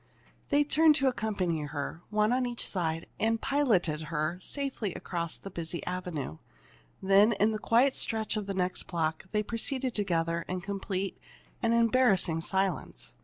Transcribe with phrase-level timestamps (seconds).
[0.49, 5.51] They turned to accompany her, one on each side, and piloted her safely across the
[5.51, 6.39] busy avenue.
[7.03, 11.19] Then, in the quiet stretch of the next block, they proceeded together in complete
[11.61, 13.13] and embarrassing silence.